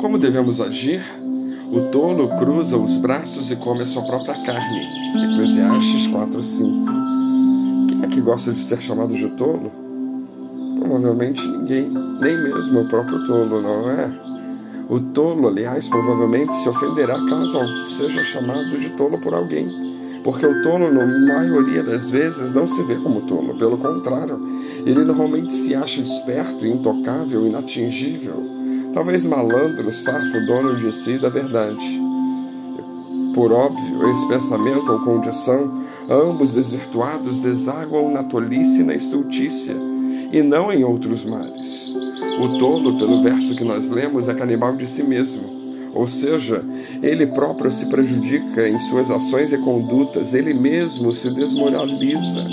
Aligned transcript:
Como 0.00 0.16
devemos 0.16 0.62
agir? 0.62 1.04
O 1.70 1.90
tolo 1.90 2.26
cruza 2.38 2.78
os 2.78 2.96
braços 2.96 3.50
e 3.50 3.56
come 3.56 3.82
a 3.82 3.86
sua 3.86 4.02
própria 4.06 4.32
carne. 4.46 4.80
Eclesiastes 5.14 6.06
4:5. 6.06 7.86
Quem 7.86 8.02
é 8.02 8.06
que 8.06 8.22
gosta 8.22 8.50
de 8.50 8.64
ser 8.64 8.80
chamado 8.80 9.14
de 9.14 9.28
tolo? 9.36 9.70
Provavelmente 10.78 11.46
ninguém, 11.46 11.86
nem 12.18 12.34
mesmo 12.34 12.80
o 12.80 12.88
próprio 12.88 13.26
tolo, 13.26 13.60
não 13.60 13.90
é? 13.90 14.10
O 14.88 15.00
tolo, 15.00 15.48
aliás, 15.48 15.86
provavelmente 15.86 16.54
se 16.54 16.66
ofenderá 16.70 17.18
caso 17.28 17.58
seja 17.84 18.24
chamado 18.24 18.80
de 18.80 18.96
tolo 18.96 19.20
por 19.20 19.34
alguém. 19.34 19.66
Porque 20.24 20.46
o 20.46 20.62
tolo, 20.62 20.90
na 20.90 21.06
maioria 21.34 21.82
das 21.82 22.08
vezes, 22.08 22.54
não 22.54 22.66
se 22.66 22.82
vê 22.84 22.94
como 22.94 23.20
tolo. 23.26 23.54
Pelo 23.58 23.76
contrário, 23.76 24.40
ele 24.86 25.04
normalmente 25.04 25.52
se 25.52 25.74
acha 25.74 26.00
esperto, 26.00 26.64
intocável, 26.64 27.46
inatingível. 27.46 28.59
Talvez 28.92 29.24
malandro, 29.24 29.92
safo, 29.92 30.46
dono 30.46 30.76
de 30.76 30.92
si 30.92 31.16
da 31.18 31.28
verdade. 31.28 32.00
Por 33.34 33.52
óbvio, 33.52 34.10
esse 34.10 34.26
pensamento 34.26 34.90
ou 34.90 35.04
condição, 35.04 35.84
ambos 36.10 36.54
desvirtuados 36.54 37.40
desaguam 37.40 38.10
na 38.10 38.24
tolice 38.24 38.80
e 38.80 38.84
na 38.84 38.94
estultícia, 38.94 39.76
e 40.32 40.42
não 40.42 40.72
em 40.72 40.82
outros 40.82 41.24
males. 41.24 41.94
O 42.40 42.58
tolo, 42.58 42.98
pelo 42.98 43.22
verso 43.22 43.54
que 43.54 43.64
nós 43.64 43.88
lemos, 43.88 44.28
é 44.28 44.34
canibal 44.34 44.76
de 44.76 44.88
si 44.88 45.04
mesmo, 45.04 45.46
ou 45.94 46.08
seja, 46.08 46.64
ele 47.00 47.26
próprio 47.28 47.70
se 47.70 47.86
prejudica 47.86 48.68
em 48.68 48.78
suas 48.78 49.10
ações 49.10 49.52
e 49.52 49.58
condutas, 49.58 50.34
ele 50.34 50.52
mesmo 50.52 51.14
se 51.14 51.32
desmoraliza. 51.32 52.44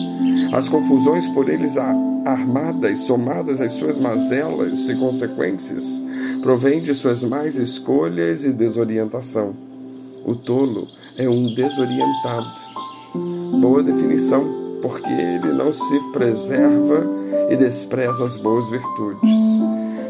As 0.54 0.70
confusões 0.70 1.28
por 1.28 1.50
eles 1.50 1.78
armadas, 1.78 3.00
somadas 3.00 3.60
às 3.60 3.74
suas 3.74 3.98
mazelas 3.98 4.88
e 4.88 4.96
consequências, 4.96 6.07
provêm 6.48 6.80
de 6.80 6.94
suas 6.94 7.26
más 7.26 7.58
escolhas 7.58 8.46
e 8.46 8.54
desorientação. 8.54 9.54
O 10.26 10.34
tolo 10.34 10.88
é 11.18 11.28
um 11.28 11.54
desorientado. 11.54 12.48
Boa 13.60 13.84
definição, 13.84 14.46
porque 14.82 15.12
ele 15.12 15.52
não 15.52 15.74
se 15.74 16.00
preserva 16.14 17.06
e 17.50 17.58
despreza 17.58 18.24
as 18.24 18.38
boas 18.38 18.70
virtudes. 18.70 19.30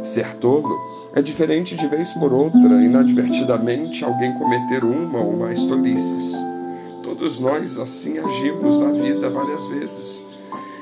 Ser 0.04 0.36
tolo 0.36 0.76
é 1.16 1.24
diferente 1.24 1.76
de 1.76 1.88
vez 1.88 2.14
por 2.14 2.32
outra, 2.32 2.84
inadvertidamente, 2.84 4.06
alguém 4.06 4.32
cometer 4.38 4.84
uma 4.84 5.20
ou 5.20 5.36
mais 5.36 5.66
tolices. 5.66 6.36
Todos 7.04 7.40
nós 7.40 7.80
assim 7.80 8.20
agimos 8.20 8.80
na 8.80 8.92
vida 8.92 9.28
várias 9.28 9.66
vezes. 9.70 10.24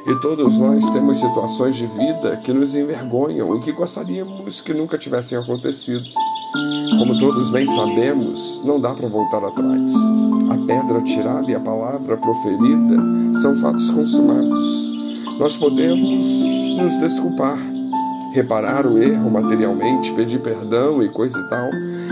E 0.08 0.16
todos 0.22 0.56
nós 0.58 0.88
temos 0.92 1.20
situações 1.20 1.76
de 1.76 1.88
vida 1.88 2.38
que 2.38 2.54
nos 2.54 2.76
envergonham 2.76 3.56
e 3.56 3.60
que 3.60 3.72
gostaríamos 3.72 4.62
que 4.62 4.72
nunca 4.72 5.00
tivessem 5.00 5.36
acontecido. 5.36 6.04
Como 7.00 7.18
todos 7.18 7.50
bem 7.50 7.66
sabemos, 7.66 8.62
não 8.64 8.80
dá 8.80 8.94
para 8.94 9.10
voltar 9.10 9.44
atrás. 9.44 9.92
A 10.52 10.68
pedra 10.68 11.02
tirada 11.02 11.50
e 11.50 11.56
a 11.56 11.60
palavra 11.60 12.18
proferida 12.18 13.02
são 13.42 13.56
fatos 13.56 13.90
consumados. 13.90 14.86
Nós 15.40 15.58
podemos 15.58 16.24
nos 16.78 17.00
desculpar, 17.00 17.58
reparar 18.32 18.86
o 18.86 19.00
erro 19.00 19.32
materialmente, 19.32 20.14
pedir 20.14 20.40
perdão 20.40 21.02
e 21.02 21.10
coisa 21.10 21.40
e 21.40 21.50
tal, 21.50 21.72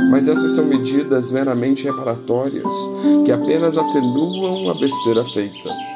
mas 0.09 0.27
essas 0.27 0.49
são 0.49 0.65
medidas 0.65 1.29
meramente 1.29 1.83
reparatórias 1.83 2.73
que 3.23 3.31
apenas 3.31 3.77
atenuam 3.77 4.71
a 4.71 4.73
besteira 4.73 5.23
feita. 5.23 5.92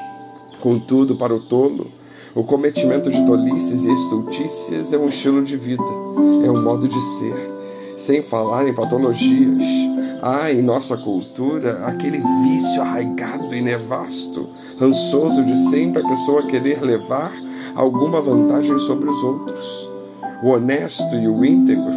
Contudo, 0.62 1.16
para 1.18 1.34
o 1.34 1.40
tolo, 1.40 1.92
o 2.34 2.44
cometimento 2.44 3.10
de 3.10 3.26
tolices 3.26 3.86
e 3.86 3.92
estultícias 3.92 4.92
é 4.92 4.98
um 4.98 5.06
estilo 5.06 5.44
de 5.44 5.56
vida, 5.56 5.84
é 6.46 6.52
um 6.52 6.64
modo 6.64 6.88
de 6.88 7.02
ser, 7.02 7.36
sem 7.96 8.22
falar 8.22 8.68
em 8.68 8.74
patologias. 8.74 9.64
Há 10.22 10.52
em 10.52 10.62
nossa 10.62 10.98
cultura 10.98 11.86
aquele 11.86 12.18
vício 12.44 12.82
arraigado 12.82 13.54
e 13.56 13.62
nevasto, 13.62 14.44
rançoso 14.80 15.44
de 15.44 15.56
sempre 15.70 16.04
a 16.04 16.08
pessoa 16.08 16.46
querer 16.48 16.82
levar 16.82 17.32
alguma 17.76 18.20
vantagem 18.20 18.78
sobre 18.80 19.10
os 19.10 19.24
outros. 19.24 19.90
O 20.44 20.50
honesto 20.50 21.16
e 21.16 21.28
o 21.28 21.46
íntegro 21.46 21.92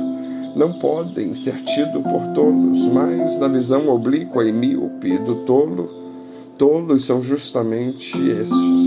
não 0.57 0.73
podem 0.75 1.35
ser 1.35 1.55
tidos 1.65 2.03
por 2.03 2.27
tolos, 2.35 2.87
mas 2.89 3.39
na 3.39 3.49
visão 3.49 3.89
oblíqua 3.89 4.45
e 4.45 4.53
míope 4.53 5.19
do 5.19 5.45
tolo, 5.45 6.00
tolos 6.61 7.07
são 7.07 7.23
justamente 7.23 8.21
estes. 8.29 8.87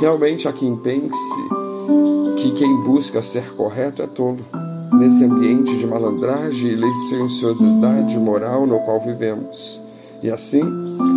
Realmente 0.00 0.46
há 0.46 0.52
quem 0.52 0.76
pense 0.76 1.18
que 2.38 2.52
quem 2.52 2.82
busca 2.84 3.20
ser 3.20 3.52
correto 3.56 4.00
é 4.00 4.06
tolo, 4.06 4.38
nesse 4.92 5.24
ambiente 5.24 5.76
de 5.76 5.88
malandragem 5.88 6.70
e 6.70 6.76
licenciosidade 6.76 8.16
moral 8.16 8.64
no 8.64 8.78
qual 8.84 9.04
vivemos. 9.04 9.82
E 10.22 10.30
assim 10.30 10.62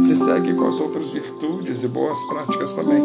se 0.02 0.16
segue 0.16 0.56
com 0.56 0.68
as 0.68 0.80
outras 0.80 1.10
virtudes 1.10 1.84
e 1.84 1.88
boas 1.88 2.18
práticas 2.28 2.74
também. 2.74 3.04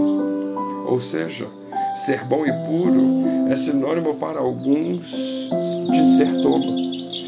Ou 0.87 0.99
seja, 0.99 1.47
Ser 1.95 2.25
bom 2.25 2.47
e 2.47 2.53
puro 2.67 3.53
é 3.53 3.57
sinônimo 3.57 4.15
para 4.15 4.41
alguns 4.41 5.07
de 5.11 6.17
ser 6.17 6.43
tolo. 6.43 6.65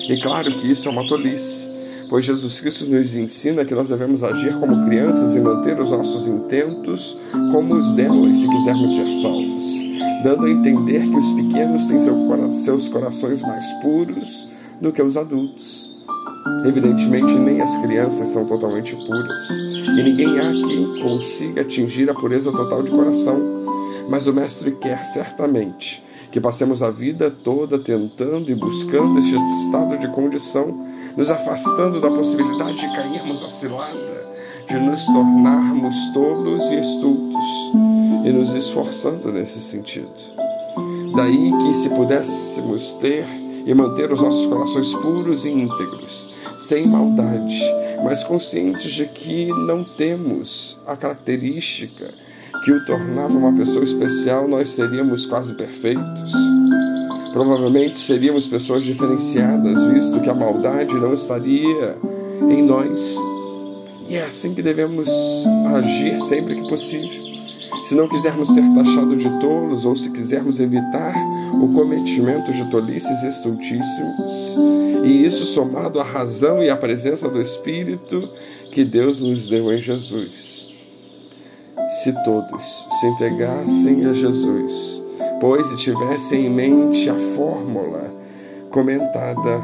E 0.09 0.19
claro 0.23 0.57
que 0.57 0.71
isso 0.71 0.89
é 0.89 0.91
uma 0.91 1.07
tolice, 1.07 1.64
pois 2.09 2.25
Jesus 2.25 2.61
Cristo 2.61 2.87
nos 2.87 3.17
ensina 3.17 3.65
que 3.65 3.75
nós 3.75 3.89
devemos 3.89 4.23
agir 4.23 4.59
como 4.59 4.85
crianças 4.87 5.35
e 5.35 5.41
manter 5.41 5.79
os 5.81 5.91
nossos 5.91 6.27
intentos 6.27 7.17
como 7.53 7.75
os 7.75 7.93
delas, 7.93 8.37
se 8.37 8.49
quisermos 8.49 8.95
ser 8.95 9.13
salvos, 9.21 9.65
dando 10.23 10.47
a 10.47 10.51
entender 10.51 11.03
que 11.03 11.17
os 11.17 11.33
pequenos 11.33 11.87
têm 11.87 11.99
seu, 11.99 12.15
seus 12.53 12.89
corações 12.89 13.43
mais 13.43 13.65
puros 13.83 14.49
do 14.81 14.93
que 14.93 15.03
os 15.03 15.17
adultos. 15.17 15.93
Evidentemente, 16.67 17.33
nem 17.35 17.61
as 17.61 17.77
crianças 17.79 18.29
são 18.29 18.47
totalmente 18.47 18.95
puras, 18.95 19.51
e 19.99 20.03
ninguém 20.03 20.39
há 20.39 20.51
quem 20.51 21.03
consiga 21.03 21.63
atingir 21.63 22.11
a 22.11 22.15
pureza 22.15 22.53
total 22.53 22.83
de 22.83 22.91
coração 22.91 23.55
mas 24.09 24.27
o 24.27 24.33
Mestre 24.33 24.73
quer 24.73 25.05
certamente 25.05 26.03
que 26.31 26.41
passemos 26.41 26.83
a 26.83 26.91
vida 26.91 27.31
toda 27.31 27.79
tentando 27.79 28.51
e 28.51 28.55
buscando 28.57 29.19
este 29.21 29.37
estado 29.37 29.97
de 29.97 30.09
condição, 30.09 30.77
nos 31.17 31.31
afastando 31.31 32.01
da 32.01 32.11
possibilidade 32.11 32.81
de 32.81 32.97
cairmos 32.97 33.43
a 33.43 33.49
cilada, 33.49 34.35
de 34.69 34.79
nos 34.79 35.07
tornarmos 35.07 35.95
tolos 36.13 36.71
e 36.71 36.81
estultos, 36.81 37.45
e 38.25 38.33
nos 38.33 38.55
esforçando 38.55 39.33
nesse 39.33 39.61
sentido. 39.61 40.11
Daí 41.15 41.53
que, 41.59 41.75
se 41.75 41.91
pudéssemos 41.91 42.95
ter 42.95 43.25
e 43.67 43.73
manter 43.73 44.13
os 44.13 44.21
nossos 44.21 44.47
corações 44.47 44.93
puros 44.95 45.45
e 45.45 45.51
íntegros, 45.51 46.35
sem 46.59 46.87
maldade, 46.87 47.61
mas 48.03 48.25
conscientes 48.25 48.93
de 48.93 49.07
que 49.07 49.47
não 49.67 49.85
temos 49.97 50.83
a 50.87 50.97
característica 50.97 52.13
que 52.65 52.73
o 52.73 52.85
tornava 52.85 53.37
uma 53.37 53.53
pessoa 53.53 53.85
especial, 53.85 54.49
nós 54.49 54.71
seríamos 54.71 55.27
quase 55.27 55.55
perfeitos. 55.55 56.33
Provavelmente 57.35 57.99
seríamos 57.99 58.47
pessoas 58.47 58.85
diferenciadas, 58.85 59.85
visto 59.89 60.21
que 60.21 60.31
a 60.31 60.35
maldade 60.35 60.95
não 60.95 61.13
estaria 61.13 61.97
em 62.49 62.63
nós. 62.63 63.17
E 64.09 64.15
é 64.15 64.23
assim 64.23 64.55
que 64.55 64.63
devemos 64.63 65.09
agir 65.75 66.21
sempre 66.21 66.55
que 66.55 66.69
possível. 66.69 67.25
Se 67.87 67.97
não 67.97 68.09
quisermos 68.09 68.49
ser 68.51 68.63
taxados 68.73 69.21
de 69.21 69.41
tolos 69.41 69.85
ou 69.85 69.97
se 69.97 70.13
quisermos 70.13 70.61
evitar 70.61 71.13
o 71.61 71.73
cometimento 71.75 72.53
de 72.53 72.71
tolices 72.71 73.25
estultíssimos, 73.25 74.57
e 75.05 75.27
isso 75.27 75.45
somado 75.45 75.99
à 75.99 76.05
razão 76.05 76.63
e 76.63 76.71
à 76.71 76.77
presença 76.77 77.29
do 77.29 77.41
Espírito 77.41 78.21
que 78.71 78.85
Deus 78.85 79.19
nos 79.21 79.49
deu 79.49 79.73
em 79.73 79.81
Jesus 79.81 80.73
se 82.03 82.13
todos 82.25 82.89
se 83.01 83.07
entregassem 83.07 84.05
a 84.05 84.13
Jesus, 84.13 85.04
pois 85.41 85.67
se 85.67 85.77
tivessem 85.77 86.47
em 86.47 86.51
mente 86.51 87.09
a 87.09 87.15
fórmula 87.15 88.13
comentada, 88.71 89.59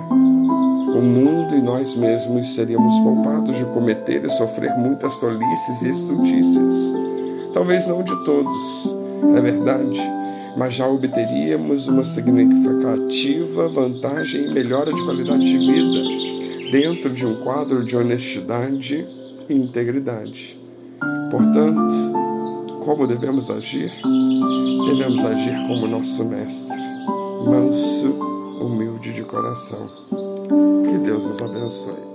o 0.94 1.02
mundo 1.02 1.56
e 1.56 1.62
nós 1.62 1.94
mesmos 1.96 2.54
seríamos 2.54 2.98
poupados 3.00 3.56
de 3.56 3.64
cometer 3.64 4.24
e 4.24 4.28
sofrer 4.28 4.72
muitas 4.76 5.18
tolices 5.18 5.82
e 5.82 5.88
estultícias. 5.90 6.94
Talvez 7.52 7.86
não 7.86 8.02
de 8.02 8.24
todos, 8.24 8.94
é 9.36 9.40
verdade, 9.40 10.00
mas 10.56 10.74
já 10.74 10.86
obteríamos 10.86 11.88
uma 11.88 12.04
significativa 12.04 13.68
vantagem 13.68 14.46
e 14.46 14.54
melhora 14.54 14.92
de 14.92 15.04
qualidade 15.04 15.44
de 15.44 15.58
vida 15.58 16.70
dentro 16.70 17.12
de 17.12 17.26
um 17.26 17.34
quadro 17.42 17.84
de 17.84 17.96
honestidade 17.96 19.06
e 19.48 19.54
integridade. 19.54 20.60
Portanto, 21.30 22.19
como 22.84 23.06
devemos 23.06 23.50
agir? 23.50 23.92
Devemos 24.86 25.24
agir 25.24 25.54
como 25.66 25.86
nosso 25.86 26.24
Mestre, 26.24 26.76
manso, 27.46 28.08
humilde 28.60 29.12
de 29.12 29.22
coração. 29.22 29.86
Que 30.84 30.98
Deus 30.98 31.24
nos 31.24 31.42
abençoe. 31.42 32.09